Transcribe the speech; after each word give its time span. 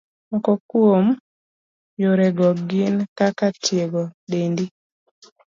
Moko 0.29 0.51
kuom 0.69 1.05
yorego 2.01 2.47
gin 2.69 2.95
kaka, 3.17 3.47
tiego 3.63 4.01
dendi. 4.31 4.65